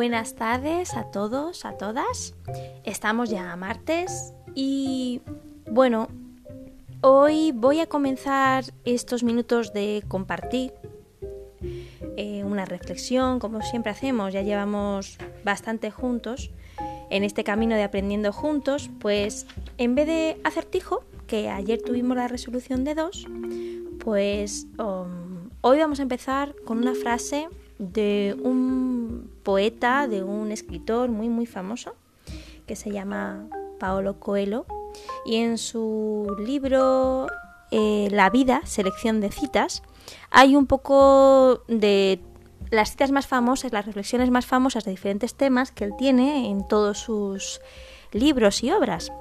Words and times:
Buenas 0.00 0.34
tardes 0.34 0.96
a 0.96 1.10
todos, 1.10 1.66
a 1.66 1.76
todas. 1.76 2.32
Estamos 2.84 3.28
ya 3.28 3.52
a 3.52 3.56
martes 3.56 4.32
y 4.54 5.20
bueno, 5.70 6.08
hoy 7.02 7.52
voy 7.54 7.80
a 7.80 7.86
comenzar 7.86 8.64
estos 8.86 9.22
minutos 9.22 9.74
de 9.74 10.02
compartir 10.08 10.72
eh, 12.16 12.42
una 12.44 12.64
reflexión, 12.64 13.40
como 13.40 13.60
siempre 13.60 13.92
hacemos, 13.92 14.32
ya 14.32 14.40
llevamos 14.40 15.18
bastante 15.44 15.90
juntos 15.90 16.50
en 17.10 17.22
este 17.22 17.44
camino 17.44 17.74
de 17.74 17.82
aprendiendo 17.82 18.32
juntos, 18.32 18.88
pues 19.00 19.46
en 19.76 19.94
vez 19.96 20.06
de 20.06 20.40
acertijo, 20.44 21.04
que 21.26 21.50
ayer 21.50 21.82
tuvimos 21.82 22.16
la 22.16 22.26
resolución 22.26 22.84
de 22.84 22.94
dos, 22.94 23.26
pues 24.02 24.66
um, 24.78 25.50
hoy 25.60 25.78
vamos 25.78 25.98
a 25.98 26.04
empezar 26.04 26.54
con 26.64 26.78
una 26.78 26.94
frase 26.94 27.50
de 27.78 28.34
un 28.42 28.99
poeta, 29.42 30.06
de 30.08 30.22
un 30.22 30.52
escritor 30.52 31.08
muy 31.08 31.28
muy 31.28 31.46
famoso 31.46 31.94
que 32.66 32.76
se 32.76 32.90
llama 32.90 33.46
Paolo 33.78 34.20
Coelho 34.20 34.66
y 35.24 35.36
en 35.36 35.58
su 35.58 36.36
libro 36.44 37.26
eh, 37.70 38.08
La 38.10 38.30
vida, 38.30 38.60
selección 38.64 39.20
de 39.20 39.30
citas, 39.30 39.82
hay 40.30 40.56
un 40.56 40.66
poco 40.66 41.62
de 41.68 42.20
las 42.70 42.90
citas 42.90 43.10
más 43.10 43.26
famosas, 43.26 43.72
las 43.72 43.86
reflexiones 43.86 44.30
más 44.30 44.46
famosas 44.46 44.84
de 44.84 44.92
diferentes 44.92 45.34
temas 45.34 45.72
que 45.72 45.84
él 45.84 45.92
tiene 45.98 46.48
en 46.50 46.66
todos 46.66 46.98
sus 46.98 47.60
libros 48.12 48.62
y 48.62 48.70
obras. 48.70 49.12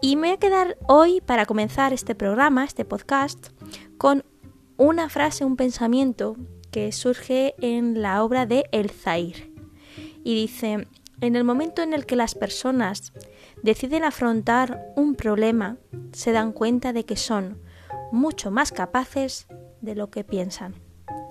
Y 0.00 0.16
me 0.16 0.28
voy 0.28 0.36
a 0.36 0.38
quedar 0.38 0.78
hoy, 0.88 1.20
para 1.20 1.46
comenzar 1.46 1.92
este 1.92 2.14
programa, 2.14 2.64
este 2.64 2.84
podcast, 2.84 3.48
con 3.98 4.24
una 4.76 5.08
frase, 5.08 5.44
un 5.44 5.56
pensamiento 5.56 6.36
que 6.70 6.92
surge 6.92 7.54
en 7.60 8.02
la 8.02 8.22
obra 8.22 8.46
de 8.46 8.64
El 8.72 8.90
Zair. 8.90 9.55
Y 10.26 10.34
dice, 10.34 10.88
en 11.20 11.36
el 11.36 11.44
momento 11.44 11.82
en 11.82 11.92
el 11.92 12.04
que 12.04 12.16
las 12.16 12.34
personas 12.34 13.12
deciden 13.62 14.02
afrontar 14.02 14.92
un 14.96 15.14
problema, 15.14 15.76
se 16.10 16.32
dan 16.32 16.50
cuenta 16.50 16.92
de 16.92 17.04
que 17.04 17.14
son 17.14 17.62
mucho 18.10 18.50
más 18.50 18.72
capaces 18.72 19.46
de 19.82 19.94
lo 19.94 20.10
que 20.10 20.24
piensan. 20.24 20.74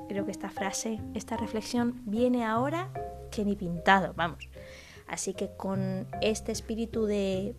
Creo 0.08 0.24
que 0.24 0.32
esta 0.32 0.48
frase, 0.48 1.02
esta 1.14 1.36
reflexión 1.36 2.04
viene 2.06 2.46
ahora 2.46 2.90
que 3.32 3.44
ni 3.44 3.58
pintado, 3.58 4.14
vamos. 4.16 4.48
Así 5.08 5.34
que 5.34 5.50
con 5.58 6.08
este 6.22 6.54
espíritu 6.54 7.06
de 7.06 7.54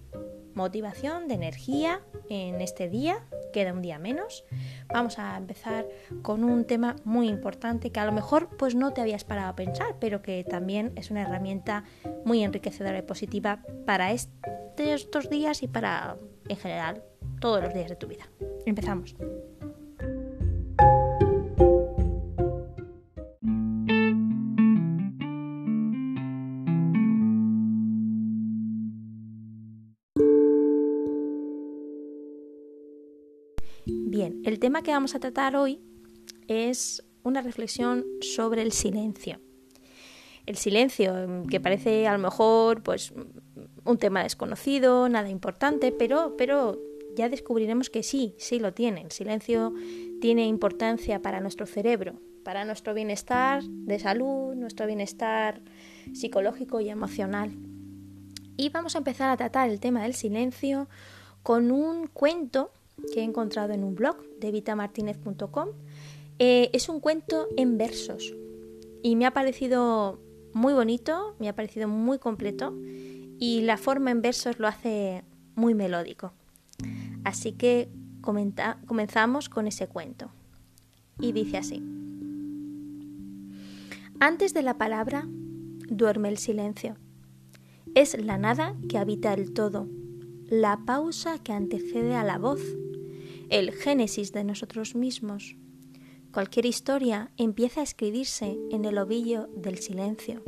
motivación, 0.56 1.28
de 1.28 1.34
energía 1.34 2.00
en 2.28 2.60
este 2.60 2.88
día, 2.88 3.24
queda 3.52 3.72
un 3.72 3.82
día 3.82 3.98
menos, 3.98 4.44
vamos 4.92 5.18
a 5.18 5.36
empezar 5.36 5.86
con 6.22 6.42
un 6.42 6.64
tema 6.64 6.96
muy 7.04 7.28
importante 7.28 7.92
que 7.92 8.00
a 8.00 8.06
lo 8.06 8.12
mejor 8.12 8.48
pues 8.56 8.74
no 8.74 8.92
te 8.92 9.00
habías 9.00 9.24
parado 9.24 9.50
a 9.50 9.56
pensar, 9.56 9.96
pero 10.00 10.22
que 10.22 10.42
también 10.44 10.92
es 10.96 11.10
una 11.10 11.22
herramienta 11.22 11.84
muy 12.24 12.42
enriquecedora 12.42 12.98
y 12.98 13.02
positiva 13.02 13.62
para 13.84 14.12
estos 14.12 15.30
días 15.30 15.62
y 15.62 15.68
para 15.68 16.16
en 16.48 16.56
general 16.56 17.04
todos 17.40 17.62
los 17.62 17.72
días 17.72 17.88
de 17.88 17.96
tu 17.96 18.06
vida. 18.06 18.28
Empezamos. 18.64 19.14
Bien, 34.16 34.40
el 34.46 34.58
tema 34.58 34.80
que 34.80 34.92
vamos 34.92 35.14
a 35.14 35.20
tratar 35.20 35.56
hoy 35.56 35.78
es 36.48 37.04
una 37.22 37.42
reflexión 37.42 38.02
sobre 38.22 38.62
el 38.62 38.72
silencio. 38.72 39.42
El 40.46 40.56
silencio, 40.56 41.18
em, 41.18 41.44
que 41.44 41.60
parece 41.60 42.06
a 42.06 42.14
lo 42.14 42.18
mejor 42.18 42.82
pues 42.82 43.12
un 43.84 43.98
tema 43.98 44.22
desconocido, 44.22 45.10
nada 45.10 45.28
importante, 45.28 45.92
pero, 45.92 46.34
pero 46.38 46.80
ya 47.14 47.28
descubriremos 47.28 47.90
que 47.90 48.02
sí, 48.02 48.34
sí 48.38 48.58
lo 48.58 48.72
tiene. 48.72 49.02
El 49.02 49.10
silencio 49.10 49.74
tiene 50.22 50.46
importancia 50.46 51.20
para 51.20 51.40
nuestro 51.40 51.66
cerebro, 51.66 52.14
para 52.42 52.64
nuestro 52.64 52.94
bienestar 52.94 53.62
de 53.64 53.98
salud, 53.98 54.54
nuestro 54.54 54.86
bienestar 54.86 55.60
psicológico 56.14 56.80
y 56.80 56.88
emocional. 56.88 57.52
Y 58.56 58.70
vamos 58.70 58.94
a 58.94 58.98
empezar 58.98 59.28
a 59.28 59.36
tratar 59.36 59.68
el 59.68 59.78
tema 59.78 60.04
del 60.04 60.14
silencio 60.14 60.88
con 61.42 61.70
un 61.70 62.06
cuento 62.06 62.70
que 63.12 63.20
he 63.20 63.24
encontrado 63.24 63.72
en 63.72 63.84
un 63.84 63.94
blog 63.94 64.16
de 64.38 64.50
vitamartinez.com. 64.50 65.68
Eh, 66.38 66.70
es 66.72 66.88
un 66.88 67.00
cuento 67.00 67.48
en 67.56 67.78
versos 67.78 68.34
y 69.02 69.16
me 69.16 69.26
ha 69.26 69.32
parecido 69.32 70.20
muy 70.52 70.74
bonito, 70.74 71.34
me 71.38 71.48
ha 71.48 71.54
parecido 71.54 71.88
muy 71.88 72.18
completo 72.18 72.74
y 73.38 73.62
la 73.62 73.76
forma 73.76 74.10
en 74.10 74.22
versos 74.22 74.58
lo 74.58 74.66
hace 74.66 75.24
muy 75.54 75.74
melódico. 75.74 76.32
Así 77.24 77.52
que 77.52 77.88
comenzamos 78.20 79.48
con 79.48 79.66
ese 79.66 79.86
cuento. 79.86 80.30
Y 81.18 81.32
dice 81.32 81.56
así. 81.56 81.82
Antes 84.20 84.54
de 84.54 84.62
la 84.62 84.76
palabra 84.76 85.26
duerme 85.88 86.28
el 86.28 86.38
silencio. 86.38 86.96
Es 87.94 88.18
la 88.22 88.38
nada 88.38 88.74
que 88.88 88.98
habita 88.98 89.32
el 89.32 89.52
todo, 89.52 89.88
la 90.48 90.80
pausa 90.84 91.38
que 91.38 91.52
antecede 91.52 92.14
a 92.14 92.24
la 92.24 92.38
voz 92.38 92.60
el 93.48 93.72
génesis 93.72 94.32
de 94.32 94.44
nosotros 94.44 94.94
mismos. 94.94 95.56
Cualquier 96.32 96.66
historia 96.66 97.30
empieza 97.36 97.80
a 97.80 97.84
escribirse 97.84 98.58
en 98.70 98.84
el 98.84 98.98
ovillo 98.98 99.48
del 99.54 99.78
silencio. 99.78 100.42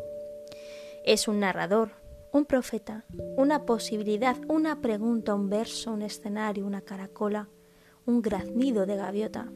Es 1.04 1.28
un 1.28 1.40
narrador, 1.40 1.92
un 2.32 2.44
profeta, 2.44 3.04
una 3.36 3.64
posibilidad, 3.64 4.36
una 4.48 4.80
pregunta, 4.80 5.34
un 5.34 5.48
verso, 5.48 5.92
un 5.92 6.02
escenario, 6.02 6.66
una 6.66 6.82
caracola, 6.82 7.48
un 8.04 8.20
graznido 8.20 8.84
de 8.84 8.96
gaviota. 8.96 9.50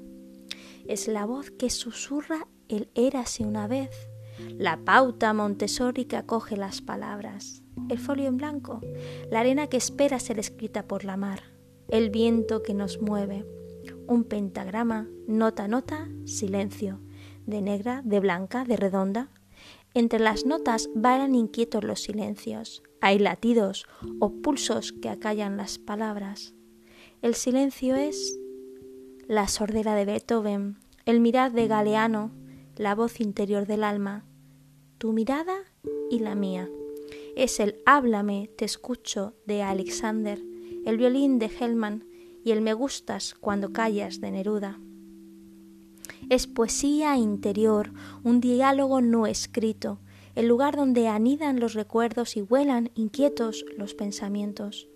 Es 0.87 1.09
la 1.09 1.27
voz 1.27 1.51
que 1.51 1.69
susurra 1.69 2.47
el 2.69 2.91
érase 2.95 3.45
una 3.45 3.67
vez, 3.67 3.91
la 4.57 4.79
pauta 4.85 5.33
Montessori 5.33 6.07
que 6.07 6.17
acoge 6.17 6.57
las 6.57 6.81
palabras, 6.81 7.63
el 7.91 7.99
folio 7.99 8.29
en 8.29 8.37
blanco, 8.37 8.81
la 9.31 9.41
arena 9.41 9.67
que 9.67 9.77
espera 9.77 10.19
ser 10.19 10.39
escrita 10.39 10.87
por 10.87 11.05
la 11.05 11.17
mar 11.17 11.52
el 11.93 12.09
viento 12.09 12.63
que 12.63 12.73
nos 12.73 13.03
mueve, 13.03 13.45
un 14.07 14.25
pentagrama, 14.25 15.11
nota, 15.27 15.69
nota, 15.69 16.09
silencio, 16.25 17.01
de 17.45 17.61
negra, 17.61 18.01
de 18.03 18.19
blanca, 18.19 18.65
de 18.65 18.79
redonda. 18.79 19.29
Entre 19.93 20.19
las 20.19 20.47
notas 20.47 20.89
varan 20.95 21.35
inquietos 21.35 21.85
los 21.85 22.01
silencios, 22.01 22.83
hay 23.03 23.19
latidos 23.19 23.85
o 24.21 24.31
pulsos 24.33 24.95
que 24.95 25.11
acallan 25.11 25.59
las 25.59 25.79
palabras. 25.79 26.55
El 27.21 27.35
silencio 27.35 27.95
es 27.95 28.39
la 29.29 29.47
sordera 29.47 29.95
de 29.95 30.07
Beethoven, 30.07 30.79
el 31.05 31.21
mirar 31.21 31.53
de 31.53 31.67
Galeano, 31.67 32.33
la 32.75 32.95
voz 32.95 33.21
interior 33.21 33.67
del 33.67 33.85
alma, 33.85 34.25
tu 34.97 35.13
mirada 35.13 35.59
y 36.11 36.21
la 36.21 36.35
mía. 36.37 36.71
Es 37.37 37.61
el 37.61 37.83
háblame, 37.85 38.49
te 38.57 38.65
escucho 38.65 39.35
de 39.45 39.63
Alexander, 39.63 40.43
el 40.85 40.97
violín 40.97 41.39
de 41.39 41.47
Hellman 41.47 42.05
y 42.45 42.51
el 42.51 42.61
me 42.61 42.75
gustas 42.75 43.35
cuando 43.35 43.73
callas 43.73 44.21
de 44.21 44.31
Neruda. 44.31 44.81
Es 46.29 46.47
poesía 46.47 47.17
interior, 47.17 47.93
un 48.25 48.41
diálogo 48.41 49.01
no 49.01 49.27
escrito, 49.27 50.01
el 50.35 50.49
lugar 50.49 50.77
donde 50.77 51.09
anidan 51.09 51.61
los 51.61 51.75
recuerdos 51.75 52.37
y 52.37 52.41
vuelan 52.41 52.91
inquietos 52.95 53.65
los 53.77 53.95
pensamientos. 53.95 54.89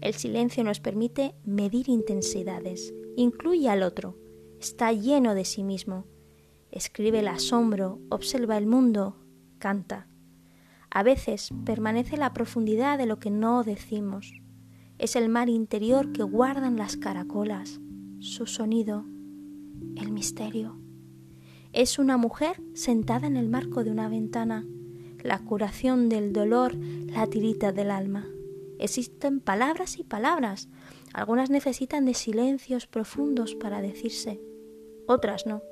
El 0.00 0.14
silencio 0.14 0.64
nos 0.64 0.80
permite 0.80 1.34
medir 1.44 1.88
intensidades, 1.88 2.94
incluye 3.16 3.68
al 3.68 3.82
otro, 3.82 4.16
está 4.60 4.92
lleno 4.92 5.34
de 5.34 5.44
sí 5.44 5.62
mismo, 5.62 6.06
escribe 6.70 7.20
el 7.20 7.28
asombro, 7.28 8.00
observa 8.08 8.56
el 8.56 8.66
mundo, 8.66 9.16
canta. 9.58 10.08
A 10.90 11.02
veces 11.02 11.50
permanece 11.64 12.16
la 12.16 12.32
profundidad 12.32 12.96
de 12.96 13.06
lo 13.06 13.18
que 13.18 13.30
no 13.30 13.62
decimos, 13.62 14.32
es 14.98 15.14
el 15.14 15.28
mar 15.28 15.48
interior 15.48 16.12
que 16.12 16.24
guardan 16.24 16.76
las 16.76 16.96
caracolas, 16.96 17.80
su 18.18 18.46
sonido, 18.46 19.04
el 19.96 20.10
misterio. 20.10 20.76
Es 21.72 21.98
una 21.98 22.16
mujer 22.16 22.60
sentada 22.74 23.26
en 23.26 23.36
el 23.36 23.48
marco 23.48 23.84
de 23.84 23.90
una 23.92 24.08
ventana, 24.08 24.66
la 25.22 25.38
curación 25.38 26.08
del 26.08 26.32
dolor, 26.32 26.74
la 27.06 27.26
tirita 27.26 27.72
del 27.72 27.90
alma. 27.90 28.26
Existen 28.78 29.40
palabras 29.40 29.98
y 29.98 30.04
palabras, 30.04 30.68
algunas 31.12 31.50
necesitan 31.50 32.04
de 32.04 32.14
silencios 32.14 32.86
profundos 32.86 33.54
para 33.54 33.80
decirse, 33.80 34.40
otras 35.06 35.46
no. 35.46 35.62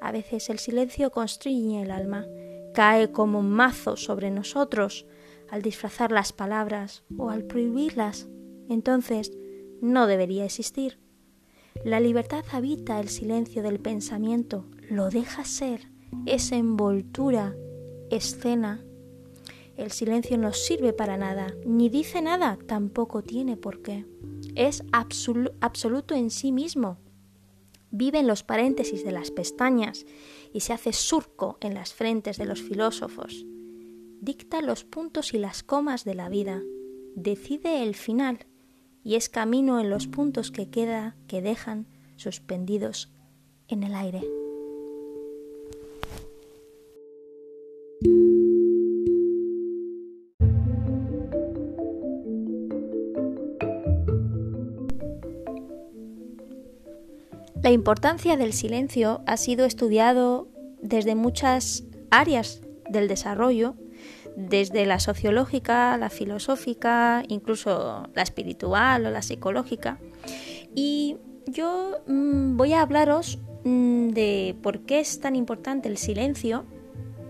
A 0.00 0.12
veces 0.12 0.50
el 0.50 0.58
silencio 0.58 1.10
constriñe 1.10 1.82
el 1.82 1.90
alma, 1.90 2.26
cae 2.74 3.12
como 3.12 3.38
un 3.38 3.50
mazo 3.50 3.96
sobre 3.96 4.30
nosotros 4.30 5.06
al 5.48 5.62
disfrazar 5.62 6.12
las 6.12 6.32
palabras 6.32 7.04
o 7.16 7.30
al 7.30 7.44
prohibirlas 7.44 8.28
entonces 8.68 9.32
no 9.80 10.06
debería 10.06 10.44
existir. 10.44 10.98
La 11.84 12.00
libertad 12.00 12.44
habita 12.52 12.98
el 13.00 13.08
silencio 13.08 13.62
del 13.62 13.78
pensamiento, 13.78 14.66
lo 14.90 15.10
deja 15.10 15.44
ser, 15.44 15.88
esa 16.26 16.56
envoltura, 16.56 17.54
escena. 18.10 18.84
El 19.76 19.92
silencio 19.92 20.36
no 20.38 20.52
sirve 20.52 20.92
para 20.92 21.16
nada, 21.16 21.54
ni 21.64 21.88
dice 21.88 22.20
nada, 22.20 22.58
tampoco 22.66 23.22
tiene 23.22 23.56
por 23.56 23.80
qué. 23.80 24.06
Es 24.56 24.82
absoluto 24.90 26.14
en 26.14 26.30
sí 26.30 26.50
mismo. 26.50 26.98
Vive 27.90 28.18
en 28.18 28.26
los 28.26 28.42
paréntesis 28.42 29.04
de 29.04 29.12
las 29.12 29.30
pestañas 29.30 30.04
y 30.52 30.60
se 30.60 30.72
hace 30.72 30.92
surco 30.92 31.58
en 31.60 31.74
las 31.74 31.94
frentes 31.94 32.38
de 32.38 32.44
los 32.44 32.60
filósofos. 32.60 33.46
Dicta 34.20 34.60
los 34.62 34.84
puntos 34.84 35.32
y 35.32 35.38
las 35.38 35.62
comas 35.62 36.04
de 36.04 36.14
la 36.16 36.28
vida, 36.28 36.60
decide 37.14 37.84
el 37.84 37.94
final 37.94 38.46
y 39.02 39.14
es 39.14 39.28
camino 39.28 39.80
en 39.80 39.90
los 39.90 40.06
puntos 40.06 40.50
que 40.50 40.68
queda 40.68 41.16
que 41.26 41.42
dejan 41.42 41.86
suspendidos 42.16 43.10
en 43.68 43.82
el 43.82 43.94
aire. 43.94 44.22
La 57.62 57.72
importancia 57.72 58.36
del 58.36 58.52
silencio 58.52 59.20
ha 59.26 59.36
sido 59.36 59.66
estudiado 59.66 60.48
desde 60.80 61.14
muchas 61.14 61.84
áreas 62.10 62.62
del 62.88 63.08
desarrollo, 63.08 63.74
desde 64.38 64.86
la 64.86 65.00
sociológica, 65.00 65.96
la 65.96 66.10
filosófica, 66.10 67.24
incluso 67.28 68.04
la 68.14 68.22
espiritual 68.22 69.04
o 69.04 69.10
la 69.10 69.20
psicológica. 69.20 69.98
Y 70.74 71.16
yo 71.46 71.98
mm, 72.06 72.56
voy 72.56 72.72
a 72.72 72.82
hablaros 72.82 73.38
mm, 73.64 74.10
de 74.10 74.56
por 74.62 74.82
qué 74.82 75.00
es 75.00 75.18
tan 75.18 75.34
importante 75.34 75.88
el 75.88 75.98
silencio, 75.98 76.64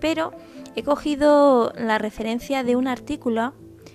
pero 0.01 0.33
he 0.77 0.83
cogido 0.83 1.73
la 1.77 1.97
referencia 1.97 2.63
de 2.63 2.77
un 2.77 2.87
artículo 2.87 3.55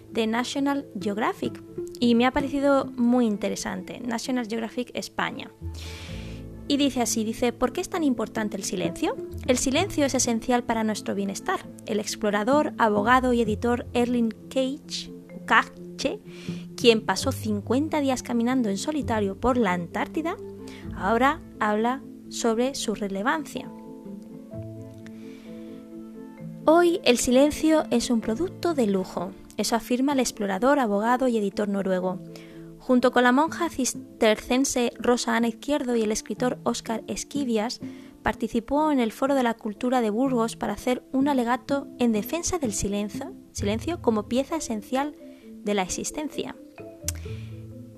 de 0.10 0.26
National 0.26 0.88
Geographic 1.00 1.62
y 2.00 2.16
me 2.16 2.26
ha 2.26 2.32
parecido 2.32 2.86
muy 2.98 3.28
interesante, 3.28 4.00
National 4.00 4.48
Geographic 4.48 4.90
España. 4.96 5.52
Y 6.68 6.78
dice 6.78 7.02
así, 7.02 7.24
dice, 7.24 7.52
¿por 7.52 7.74
qué 7.74 7.82
es 7.82 7.90
tan 7.90 8.04
importante 8.04 8.58
el 8.58 8.64
silencio? 8.64 9.16
El 9.48 9.58
silencio 9.58 10.06
es 10.06 10.16
esencial 10.16 10.64
para 10.64 10.84
nuestro 10.84 11.14
bienestar. 11.14 11.68
El 11.86 12.00
explorador, 12.00 12.74
abogado 12.78 13.34
y 13.34 13.42
editor 13.42 13.86
Erling 13.94 14.34
Cage, 14.50 15.12
quien 16.76 17.06
pasó 17.06 17.32
50 17.32 18.00
días 18.00 18.24
caminando 18.24 18.70
en 18.70 18.78
solitario 18.78 19.40
por 19.40 19.58
la 19.58 19.74
Antártida, 19.74 20.38
ahora 20.96 21.42
habla 21.60 22.02
sobre 22.30 22.76
su 22.76 22.96
relevancia. 22.96 23.70
Hoy 26.66 27.02
el 27.04 27.18
silencio 27.18 27.84
es 27.92 28.10
un 28.10 28.22
producto 28.22 28.74
de 28.74 28.88
lujo, 28.88 29.32
eso 29.58 29.76
afirma 29.76 30.14
el 30.14 30.20
explorador, 30.20 30.80
abogado 30.80 31.28
y 31.28 31.38
editor 31.38 31.68
noruego. 31.68 32.20
Junto 32.86 33.14
con 33.14 33.24
la 33.24 33.32
monja 33.32 33.70
cistercense 33.70 34.92
Rosa 35.00 35.38
Ana 35.38 35.48
Izquierdo 35.48 35.96
y 35.96 36.02
el 36.02 36.12
escritor 36.12 36.60
Óscar 36.64 37.02
Esquivias, 37.08 37.80
participó 38.24 38.92
en 38.92 39.00
el 39.00 39.14
Foro 39.14 39.36
de 39.36 39.44
la 39.44 39.54
Cultura 39.54 40.02
de 40.02 40.10
Burgos 40.10 40.58
para 40.58 40.74
hacer 40.74 41.02
un 41.14 41.30
alegato 41.30 41.88
en 41.98 42.12
defensa 42.12 42.60
del 42.60 42.74
silencio, 42.74 43.32
silencio 43.54 44.02
como 44.02 44.28
pieza 44.28 44.58
esencial 44.58 45.16
de 45.64 45.74
la 45.74 45.82
existencia. 45.82 46.58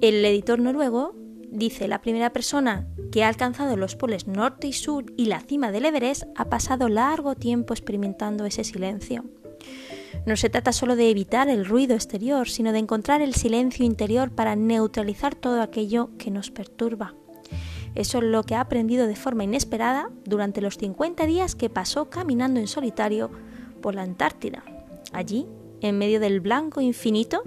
El 0.01 0.23
editor 0.23 0.59
noruego 0.59 1.15
dice, 1.49 1.87
la 1.87 2.01
primera 2.01 2.31
persona 2.31 2.87
que 3.11 3.23
ha 3.23 3.27
alcanzado 3.27 3.77
los 3.77 3.95
poles 3.95 4.27
norte 4.27 4.67
y 4.67 4.73
sur 4.73 5.05
y 5.17 5.25
la 5.25 5.39
cima 5.39 5.71
del 5.71 5.85
Everest 5.85 6.25
ha 6.35 6.45
pasado 6.45 6.89
largo 6.89 7.33
tiempo 7.33 7.73
experimentando 7.73 8.45
ese 8.45 8.63
silencio. 8.63 9.25
No 10.25 10.35
se 10.35 10.49
trata 10.49 10.71
solo 10.71 10.95
de 10.95 11.11
evitar 11.11 11.49
el 11.49 11.65
ruido 11.65 11.93
exterior, 11.93 12.49
sino 12.49 12.71
de 12.71 12.79
encontrar 12.79 13.21
el 13.21 13.35
silencio 13.35 13.85
interior 13.85 14.31
para 14.31 14.55
neutralizar 14.55 15.35
todo 15.35 15.61
aquello 15.61 16.09
que 16.17 16.31
nos 16.31 16.49
perturba. 16.49 17.13
Eso 17.93 18.17
es 18.17 18.23
lo 18.23 18.43
que 18.43 18.55
ha 18.55 18.61
aprendido 18.61 19.05
de 19.05 19.15
forma 19.15 19.43
inesperada 19.43 20.09
durante 20.25 20.61
los 20.61 20.77
50 20.77 21.25
días 21.27 21.55
que 21.55 21.69
pasó 21.69 22.09
caminando 22.09 22.59
en 22.59 22.67
solitario 22.67 23.29
por 23.81 23.93
la 23.93 24.01
Antártida. 24.01 24.63
Allí, 25.13 25.45
en 25.81 25.97
medio 25.97 26.19
del 26.19 26.41
blanco 26.41 26.81
infinito, 26.81 27.43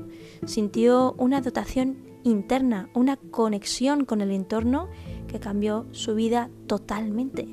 sintió 0.46 1.14
una 1.18 1.40
dotación 1.40 1.98
interna, 2.22 2.88
una 2.94 3.16
conexión 3.16 4.04
con 4.04 4.20
el 4.20 4.30
entorno 4.30 4.88
que 5.26 5.40
cambió 5.40 5.86
su 5.90 6.14
vida 6.14 6.48
totalmente. 6.66 7.48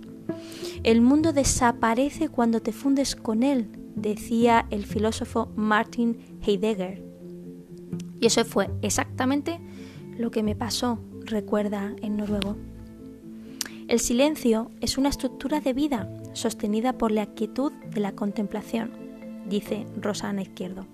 El 0.83 1.01
mundo 1.01 1.33
desaparece 1.33 2.29
cuando 2.29 2.61
te 2.61 2.71
fundes 2.71 3.15
con 3.15 3.43
él, 3.43 3.69
decía 3.95 4.65
el 4.69 4.85
filósofo 4.85 5.51
Martin 5.55 6.17
Heidegger. 6.45 7.03
Y 8.19 8.27
eso 8.27 8.45
fue 8.45 8.69
exactamente 8.81 9.59
lo 10.17 10.31
que 10.31 10.43
me 10.43 10.55
pasó, 10.55 10.99
recuerda 11.25 11.95
en 12.01 12.17
noruego. 12.17 12.55
El 13.87 13.99
silencio 13.99 14.71
es 14.81 14.97
una 14.97 15.09
estructura 15.09 15.59
de 15.59 15.73
vida 15.73 16.09
sostenida 16.33 16.93
por 16.93 17.11
la 17.11 17.27
quietud 17.27 17.71
de 17.71 18.01
la 18.01 18.13
contemplación, 18.13 18.91
dice 19.47 19.85
Rosana 20.01 20.41
Izquierdo. 20.41 20.87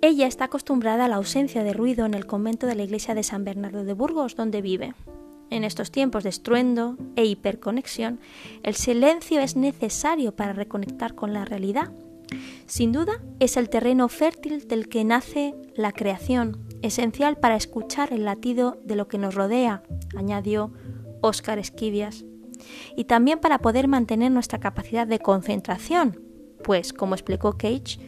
Ella 0.00 0.28
está 0.28 0.44
acostumbrada 0.44 1.06
a 1.06 1.08
la 1.08 1.16
ausencia 1.16 1.64
de 1.64 1.72
ruido 1.72 2.06
en 2.06 2.14
el 2.14 2.26
convento 2.26 2.68
de 2.68 2.76
la 2.76 2.84
iglesia 2.84 3.16
de 3.16 3.24
San 3.24 3.44
Bernardo 3.44 3.82
de 3.82 3.94
Burgos, 3.94 4.36
donde 4.36 4.62
vive. 4.62 4.94
En 5.50 5.64
estos 5.64 5.90
tiempos 5.90 6.24
de 6.24 6.28
estruendo 6.28 6.96
e 7.16 7.24
hiperconexión, 7.24 8.20
el 8.62 8.74
silencio 8.74 9.40
es 9.40 9.56
necesario 9.56 10.36
para 10.36 10.52
reconectar 10.52 11.14
con 11.14 11.32
la 11.32 11.44
realidad. 11.44 11.90
Sin 12.66 12.92
duda, 12.92 13.22
es 13.40 13.56
el 13.56 13.70
terreno 13.70 14.08
fértil 14.08 14.68
del 14.68 14.88
que 14.88 15.04
nace 15.04 15.54
la 15.74 15.92
creación, 15.92 16.68
esencial 16.82 17.38
para 17.38 17.56
escuchar 17.56 18.12
el 18.12 18.24
latido 18.24 18.78
de 18.84 18.96
lo 18.96 19.08
que 19.08 19.18
nos 19.18 19.34
rodea, 19.34 19.82
añadió 20.14 20.72
Óscar 21.22 21.58
Esquivias, 21.58 22.24
y 22.96 23.04
también 23.04 23.38
para 23.38 23.58
poder 23.58 23.88
mantener 23.88 24.30
nuestra 24.30 24.60
capacidad 24.60 25.06
de 25.06 25.18
concentración, 25.18 26.20
pues, 26.62 26.92
como 26.92 27.14
explicó 27.14 27.56
Cage, 27.56 27.98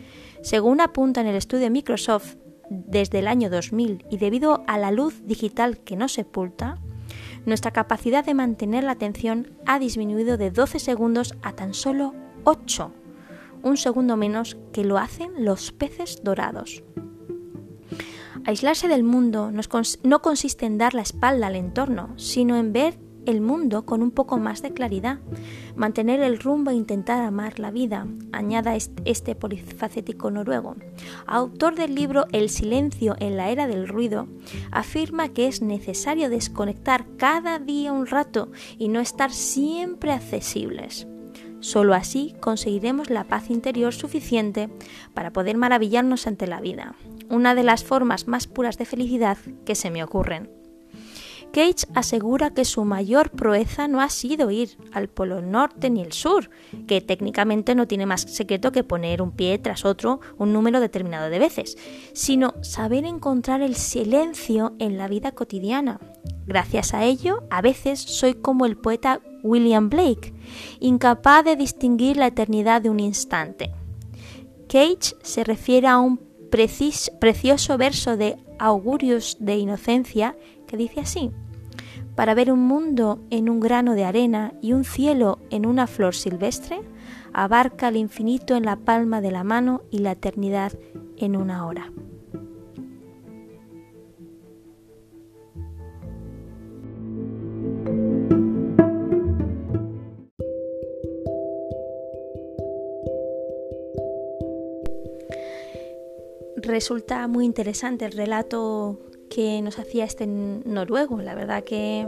según 0.42 0.80
apunta 0.80 1.20
en 1.20 1.28
el 1.28 1.36
estudio 1.36 1.70
Microsoft 1.70 2.36
desde 2.68 3.18
el 3.18 3.28
año 3.28 3.50
2000 3.50 4.06
y 4.10 4.18
debido 4.18 4.62
a 4.66 4.78
la 4.78 4.90
luz 4.90 5.26
digital 5.26 5.78
que 5.78 5.96
nos 5.96 6.12
sepulta, 6.12 6.78
nuestra 7.46 7.70
capacidad 7.70 8.24
de 8.24 8.34
mantener 8.34 8.84
la 8.84 8.92
atención 8.92 9.52
ha 9.66 9.78
disminuido 9.78 10.36
de 10.36 10.50
12 10.50 10.78
segundos 10.78 11.34
a 11.42 11.52
tan 11.52 11.74
solo 11.74 12.14
8, 12.44 12.92
un 13.62 13.76
segundo 13.76 14.16
menos 14.16 14.56
que 14.72 14.84
lo 14.84 14.98
hacen 14.98 15.44
los 15.44 15.72
peces 15.72 16.22
dorados. 16.22 16.82
Aislarse 18.46 18.88
del 18.88 19.04
mundo 19.04 19.52
no 19.52 20.22
consiste 20.22 20.66
en 20.66 20.78
dar 20.78 20.94
la 20.94 21.02
espalda 21.02 21.48
al 21.48 21.56
entorno, 21.56 22.14
sino 22.16 22.56
en 22.56 22.72
ver 22.72 22.98
el 23.30 23.40
mundo 23.40 23.86
con 23.86 24.02
un 24.02 24.10
poco 24.10 24.38
más 24.38 24.62
de 24.62 24.72
claridad, 24.72 25.18
mantener 25.76 26.20
el 26.20 26.38
rumbo 26.38 26.70
e 26.70 26.74
intentar 26.74 27.22
amar 27.22 27.58
la 27.58 27.70
vida, 27.70 28.06
añada 28.32 28.76
este 28.76 29.34
polifacético 29.34 30.30
noruego. 30.30 30.76
Autor 31.26 31.76
del 31.76 31.94
libro 31.94 32.26
El 32.32 32.50
silencio 32.50 33.16
en 33.20 33.36
la 33.36 33.50
era 33.50 33.66
del 33.66 33.88
ruido, 33.88 34.26
afirma 34.70 35.28
que 35.28 35.46
es 35.46 35.62
necesario 35.62 36.28
desconectar 36.28 37.06
cada 37.16 37.58
día 37.58 37.92
un 37.92 38.06
rato 38.06 38.50
y 38.78 38.88
no 38.88 39.00
estar 39.00 39.32
siempre 39.32 40.12
accesibles. 40.12 41.06
Solo 41.60 41.94
así 41.94 42.34
conseguiremos 42.40 43.10
la 43.10 43.24
paz 43.24 43.50
interior 43.50 43.92
suficiente 43.92 44.70
para 45.14 45.32
poder 45.32 45.56
maravillarnos 45.56 46.26
ante 46.26 46.46
la 46.46 46.60
vida, 46.60 46.94
una 47.28 47.54
de 47.54 47.62
las 47.62 47.84
formas 47.84 48.26
más 48.26 48.46
puras 48.46 48.78
de 48.78 48.86
felicidad 48.86 49.36
que 49.66 49.74
se 49.74 49.90
me 49.90 50.02
ocurren. 50.02 50.59
Cage 51.52 51.86
asegura 51.94 52.50
que 52.50 52.64
su 52.64 52.84
mayor 52.84 53.30
proeza 53.30 53.88
no 53.88 54.00
ha 54.00 54.08
sido 54.08 54.50
ir 54.50 54.78
al 54.92 55.08
Polo 55.08 55.42
Norte 55.42 55.90
ni 55.90 56.00
el 56.00 56.12
Sur, 56.12 56.50
que 56.86 57.00
técnicamente 57.00 57.74
no 57.74 57.88
tiene 57.88 58.06
más 58.06 58.22
secreto 58.22 58.70
que 58.70 58.84
poner 58.84 59.20
un 59.20 59.32
pie 59.32 59.58
tras 59.58 59.84
otro 59.84 60.20
un 60.38 60.52
número 60.52 60.80
determinado 60.80 61.28
de 61.28 61.38
veces, 61.38 61.76
sino 62.12 62.54
saber 62.62 63.04
encontrar 63.04 63.62
el 63.62 63.74
silencio 63.74 64.74
en 64.78 64.96
la 64.96 65.08
vida 65.08 65.32
cotidiana. 65.32 66.00
Gracias 66.46 66.94
a 66.94 67.04
ello, 67.04 67.42
a 67.50 67.62
veces 67.62 68.00
soy 68.00 68.34
como 68.34 68.64
el 68.64 68.76
poeta 68.76 69.20
William 69.42 69.90
Blake, 69.90 70.34
incapaz 70.78 71.44
de 71.44 71.56
distinguir 71.56 72.16
la 72.16 72.28
eternidad 72.28 72.82
de 72.82 72.90
un 72.90 73.00
instante. 73.00 73.72
Cage 74.68 75.16
se 75.22 75.42
refiere 75.42 75.88
a 75.88 75.98
un 75.98 76.20
precioso 76.50 77.78
verso 77.78 78.16
de 78.16 78.36
Augurius 78.58 79.36
de 79.40 79.56
Inocencia 79.56 80.36
que 80.70 80.76
dice 80.76 81.00
así, 81.00 81.32
para 82.14 82.34
ver 82.34 82.52
un 82.52 82.60
mundo 82.60 83.18
en 83.30 83.48
un 83.48 83.58
grano 83.58 83.94
de 83.94 84.04
arena 84.04 84.52
y 84.62 84.72
un 84.72 84.84
cielo 84.84 85.40
en 85.50 85.66
una 85.66 85.88
flor 85.88 86.14
silvestre, 86.14 86.80
abarca 87.32 87.88
el 87.88 87.96
infinito 87.96 88.54
en 88.54 88.64
la 88.64 88.76
palma 88.76 89.20
de 89.20 89.32
la 89.32 89.42
mano 89.42 89.82
y 89.90 89.98
la 89.98 90.12
eternidad 90.12 90.72
en 91.16 91.36
una 91.36 91.66
hora. 91.66 91.90
resulta 106.62 107.26
muy 107.26 107.44
interesante 107.46 108.04
el 108.04 108.12
relato 108.12 109.00
que 109.30 109.62
nos 109.62 109.78
hacía 109.78 110.04
este 110.04 110.26
noruego. 110.26 111.20
La 111.22 111.34
verdad 111.34 111.64
que, 111.64 112.06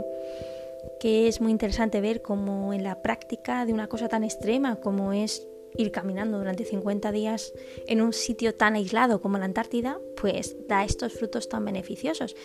que 0.99 1.27
es 1.27 1.41
muy 1.41 1.51
interesante 1.51 2.01
ver 2.01 2.21
cómo 2.21 2.73
en 2.73 2.83
la 2.83 3.01
práctica 3.01 3.65
de 3.65 3.73
una 3.73 3.87
cosa 3.87 4.07
tan 4.07 4.23
extrema 4.23 4.75
como 4.75 5.13
es 5.13 5.47
ir 5.75 5.91
caminando 5.91 6.37
durante 6.37 6.65
50 6.65 7.11
días 7.11 7.53
en 7.87 8.01
un 8.01 8.13
sitio 8.13 8.53
tan 8.53 8.75
aislado 8.75 9.21
como 9.21 9.37
la 9.37 9.45
Antártida, 9.45 9.99
pues 10.21 10.55
da 10.67 10.83
estos 10.83 11.13
frutos 11.13 11.49
tan 11.49 11.65
beneficiosos. 11.65 12.35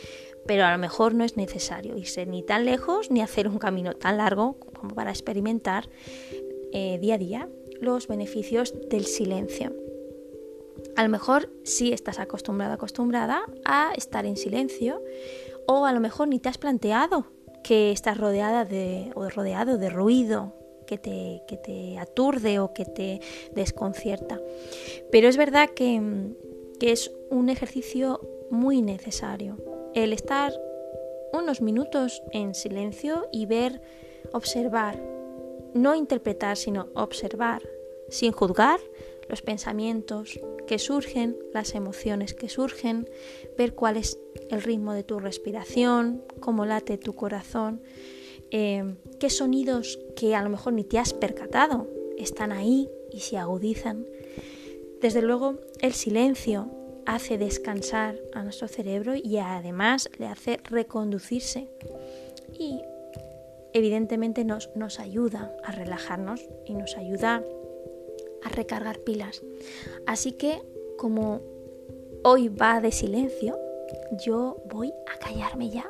Pero 0.47 0.65
a 0.65 0.73
lo 0.73 0.79
mejor 0.79 1.15
no 1.15 1.25
es 1.25 1.37
necesario 1.37 1.97
irse 1.97 2.25
ni 2.25 2.43
tan 2.43 2.65
lejos 2.65 3.11
ni 3.11 3.21
hacer 3.21 3.49
un 3.49 3.59
camino 3.59 3.95
tan 3.95 4.17
largo 4.17 4.59
como 4.59 4.95
para 4.95 5.11
experimentar 5.11 5.89
eh, 6.73 6.99
día 7.01 7.15
a 7.15 7.19
día 7.19 7.49
los 7.81 8.09
beneficios 8.09 8.75
del 8.89 9.05
silencio. 9.05 9.88
A 10.99 11.05
lo 11.05 11.11
mejor 11.11 11.49
sí 11.63 11.93
estás 11.93 12.19
acostumbrada, 12.19 12.75
acostumbrada 12.75 13.43
a 13.65 13.93
estar 13.97 14.27
en 14.27 14.37
silencio 14.37 15.01
o 15.65 15.87
a 15.87 15.93
lo 15.93 16.01
mejor 16.01 16.27
ni 16.27 16.41
te 16.41 16.49
has 16.49 16.59
planteado 16.59 17.27
que 17.63 17.93
estás 17.93 18.19
rodeada 18.19 18.65
de, 18.65 19.13
o 19.15 19.29
rodeado 19.29 19.79
de 19.79 19.91
ruido, 19.91 20.57
que 20.89 20.99
te, 20.99 21.45
que 21.47 21.57
te 21.57 22.01
aturde 22.01 22.59
o 22.59 22.75
que 22.75 22.85
te 22.85 23.21
desconcierta. 23.55 24.41
Pero 25.13 25.29
es 25.29 25.37
verdad 25.37 25.71
que, 25.71 26.03
que 26.81 26.91
es 26.91 27.13
un 27.31 27.49
ejercicio 27.49 28.21
muy 28.51 28.83
necesario. 28.83 29.57
El 29.95 30.13
estar 30.13 30.53
unos 31.33 31.61
minutos 31.61 32.25
en 32.33 32.57
silencio 32.57 33.29
y 33.31 33.47
ver, 33.47 33.81
observar, 34.33 35.01
no 35.75 35.95
interpretar, 35.95 36.57
sino 36.57 36.89
observar, 36.95 37.63
sin 38.09 38.33
juzgar 38.33 38.81
los 39.29 39.43
pensamientos 39.43 40.41
que 40.69 40.79
surgen, 40.79 41.37
las 41.53 41.75
emociones 41.75 42.35
que 42.35 42.49
surgen, 42.49 43.09
ver 43.57 43.75
cuál 43.75 43.97
es 43.97 44.21
el 44.51 44.63
ritmo 44.63 44.93
de 44.93 45.03
tu 45.03 45.19
respiración, 45.19 46.23
cómo 46.39 46.65
late 46.65 46.99
tu 46.99 47.15
corazón 47.15 47.81
eh, 48.51 48.95
qué 49.21 49.29
sonidos 49.29 49.99
que 50.17 50.35
a 50.35 50.43
lo 50.43 50.49
mejor 50.49 50.73
ni 50.73 50.85
te 50.85 50.99
has 50.99 51.13
percatado 51.13 51.87
están 52.17 52.53
ahí 52.53 52.89
y 53.13 53.21
se 53.21 53.37
agudizan. 53.37 54.07
Desde 55.01 55.23
luego, 55.23 55.57
el 55.81 55.93
silencio 55.93 56.71
hace 57.07 57.39
descansar 57.39 58.19
a 58.33 58.43
nuestro 58.43 58.69
cerebro 58.69 59.15
y 59.15 59.39
además 59.39 60.11
le 60.19 60.27
hace 60.27 60.59
reconducirse. 60.65 61.69
Y 62.59 62.81
evidentemente 63.73 64.45
nos, 64.45 64.71
nos 64.75 64.99
ayuda 64.99 65.53
a 65.63 65.73
relajarnos 65.73 66.49
y 66.67 66.75
nos 66.75 66.97
ayuda 66.97 67.45
recargar 68.49 69.01
pilas. 69.01 69.43
Así 70.07 70.33
que 70.33 70.63
como 70.97 71.41
hoy 72.25 72.49
va 72.49 72.81
de 72.81 72.93
silencio, 72.93 73.59
yo 74.25 74.57
voy 74.67 74.93
a 75.07 75.19
callarme 75.19 75.71
ya 75.71 75.89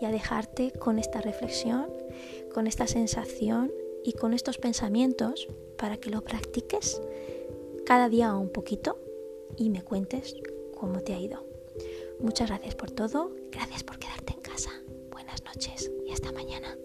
y 0.00 0.04
a 0.04 0.10
dejarte 0.10 0.72
con 0.72 0.98
esta 0.98 1.20
reflexión, 1.20 1.92
con 2.52 2.66
esta 2.66 2.86
sensación 2.86 3.72
y 4.04 4.12
con 4.12 4.32
estos 4.34 4.58
pensamientos 4.58 5.48
para 5.76 5.96
que 5.96 6.10
lo 6.10 6.22
practiques 6.22 7.00
cada 7.84 8.08
día 8.08 8.34
un 8.34 8.50
poquito 8.50 8.98
y 9.56 9.70
me 9.70 9.82
cuentes 9.82 10.36
cómo 10.76 11.00
te 11.00 11.14
ha 11.14 11.18
ido. 11.18 11.44
Muchas 12.18 12.48
gracias 12.48 12.74
por 12.74 12.90
todo, 12.90 13.30
gracias 13.50 13.82
por 13.82 13.98
quedarte 13.98 14.34
en 14.34 14.40
casa. 14.40 14.70
Buenas 15.10 15.42
noches 15.44 15.90
y 16.06 16.12
hasta 16.12 16.32
mañana. 16.32 16.76